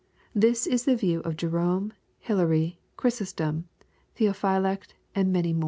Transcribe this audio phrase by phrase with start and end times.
[0.33, 3.65] This is the view of Jerome, Hilary, Chiysostom,
[4.17, 5.59] Theophylact, and many more.